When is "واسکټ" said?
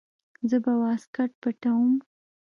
0.81-1.31